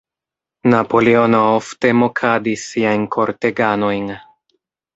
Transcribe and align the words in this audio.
Napoleono 0.73 1.41
ofte 1.57 1.93
mokadis 1.99 2.65
siajn 2.73 3.07
korteganojn. 3.17 4.13